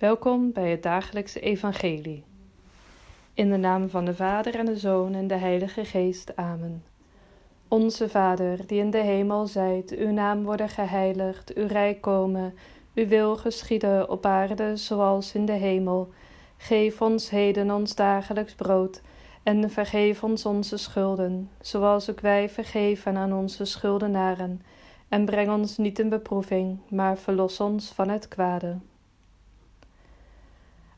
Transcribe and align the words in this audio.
Welkom 0.00 0.52
bij 0.52 0.70
het 0.70 0.82
dagelijkse 0.82 1.40
evangelie. 1.40 2.24
In 3.34 3.50
de 3.50 3.56
naam 3.56 3.88
van 3.88 4.04
de 4.04 4.14
Vader 4.14 4.54
en 4.54 4.64
de 4.66 4.76
Zoon 4.76 5.14
en 5.14 5.26
de 5.26 5.34
Heilige 5.34 5.84
Geest. 5.84 6.36
Amen. 6.36 6.84
Onze 7.68 8.08
Vader, 8.08 8.66
die 8.66 8.78
in 8.78 8.90
de 8.90 9.02
hemel 9.02 9.46
zijt, 9.46 9.90
uw 9.96 10.10
naam 10.10 10.44
worden 10.44 10.68
geheiligd, 10.68 11.54
uw 11.54 11.66
rijk 11.66 12.00
komen, 12.00 12.54
uw 12.94 13.06
wil 13.06 13.36
geschieden 13.36 14.10
op 14.10 14.26
aarde 14.26 14.76
zoals 14.76 15.34
in 15.34 15.46
de 15.46 15.52
hemel. 15.52 16.08
Geef 16.56 17.02
ons 17.02 17.30
heden 17.30 17.70
ons 17.70 17.94
dagelijks 17.94 18.54
brood 18.54 19.02
en 19.42 19.70
vergeef 19.70 20.22
ons 20.22 20.46
onze 20.46 20.76
schulden, 20.76 21.50
zoals 21.60 22.10
ook 22.10 22.20
wij 22.20 22.48
vergeven 22.48 23.16
aan 23.16 23.32
onze 23.32 23.64
schuldenaren. 23.64 24.62
En 25.08 25.24
breng 25.24 25.50
ons 25.50 25.76
niet 25.76 25.98
in 25.98 26.08
beproeving, 26.08 26.78
maar 26.88 27.18
verlos 27.18 27.60
ons 27.60 27.88
van 27.88 28.08
het 28.08 28.28
kwade. 28.28 28.76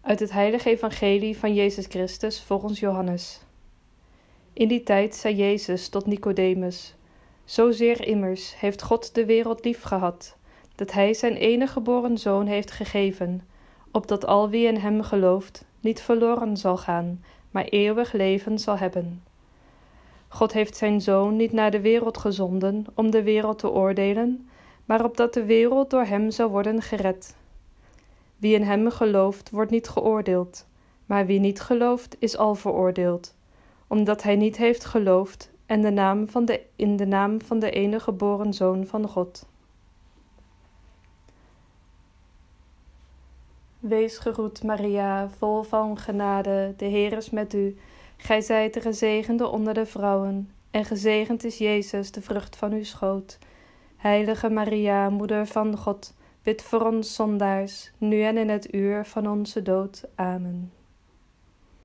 Uit 0.03 0.21
het 0.21 0.33
heilige 0.33 0.71
evangelie 0.71 1.39
van 1.39 1.55
Jezus 1.55 1.87
Christus 1.87 2.43
volgens 2.43 2.81
Johannes. 2.81 3.41
In 4.53 4.69
die 4.69 4.83
tijd 4.83 5.15
zei 5.15 5.35
Jezus 5.35 5.89
tot 5.89 6.07
Nicodemus: 6.07 6.95
Zozeer 7.45 8.07
immers 8.07 8.61
heeft 8.61 8.83
God 8.83 9.15
de 9.15 9.25
wereld 9.25 9.65
lief 9.65 9.83
gehad, 9.83 10.37
dat 10.75 10.93
Hij 10.93 11.15
zijn 11.15 11.37
enige 11.37 11.73
geboren 11.73 12.19
Zoon 12.19 12.47
heeft 12.47 12.71
gegeven, 12.71 13.49
opdat 13.91 14.27
al 14.27 14.49
wie 14.49 14.67
in 14.67 14.77
Hem 14.77 15.03
gelooft 15.03 15.65
niet 15.81 16.01
verloren 16.01 16.57
zal 16.57 16.77
gaan, 16.77 17.25
maar 17.51 17.65
eeuwig 17.65 18.13
leven 18.13 18.59
zal 18.59 18.79
hebben. 18.79 19.23
God 20.29 20.53
heeft 20.53 20.77
Zijn 20.77 21.01
Zoon 21.01 21.37
niet 21.37 21.53
naar 21.53 21.71
de 21.71 21.81
wereld 21.81 22.19
gezonden 22.19 22.85
om 22.95 23.11
de 23.11 23.23
wereld 23.23 23.59
te 23.59 23.71
oordelen, 23.71 24.49
maar 24.85 25.05
opdat 25.05 25.35
de 25.35 25.45
wereld 25.45 25.91
door 25.91 26.05
Hem 26.05 26.31
zou 26.31 26.51
worden 26.51 26.83
gered. 26.83 27.35
Wie 28.43 28.55
in 28.55 28.63
hem 28.63 28.91
gelooft, 28.91 29.51
wordt 29.51 29.71
niet 29.71 29.89
geoordeeld, 29.89 30.67
maar 31.07 31.27
wie 31.27 31.41
niet 31.41 31.61
gelooft, 31.61 32.17
is 32.19 32.37
al 32.37 32.55
veroordeeld, 32.55 33.35
omdat 33.87 34.23
hij 34.23 34.37
niet 34.37 34.57
heeft 34.57 34.85
geloofd 34.85 35.51
en 35.67 35.81
de 35.81 35.91
naam 35.91 36.29
van 36.29 36.45
de, 36.45 36.61
in 36.77 36.97
de 36.97 37.07
naam 37.07 37.41
van 37.41 37.59
de 37.59 37.71
enige 37.71 38.05
geboren 38.05 38.55
Zoon 38.55 38.87
van 38.87 39.09
God. 39.09 39.49
Wees 43.79 44.19
gegroet, 44.19 44.63
Maria, 44.63 45.29
vol 45.29 45.63
van 45.63 45.99
genade, 45.99 46.75
de 46.77 46.85
Heer 46.85 47.13
is 47.13 47.31
met 47.31 47.55
u. 47.55 47.77
Gij 48.17 48.41
zijt 48.41 48.75
de 48.75 48.81
gezegende 48.81 49.47
onder 49.47 49.75
de 49.75 49.87
vrouwen, 49.87 50.51
en 50.71 50.85
gezegend 50.85 51.45
is 51.45 51.59
Jezus, 51.59 52.11
de 52.11 52.23
vrucht 52.23 52.57
van 52.57 52.73
uw 52.73 52.85
schoot. 52.85 53.39
Heilige 53.97 54.51
Maria, 54.51 55.11
Moeder 55.11 55.47
van 55.47 55.77
God, 55.77 56.15
Bid 56.43 56.63
voor 56.63 56.87
ons 56.87 57.15
zondaars, 57.15 57.93
nu 57.99 58.23
en 58.23 58.37
in 58.37 58.49
het 58.49 58.75
uur 58.75 59.05
van 59.05 59.27
onze 59.27 59.63
dood. 59.63 60.05
Amen. 60.15 60.82